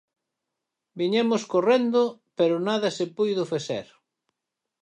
Viñemos 0.99 1.41
correndo 1.53 2.01
pero 2.37 2.55
nada 2.67 2.89
se 2.97 3.05
puido 3.17 3.43
facer. 3.53 3.85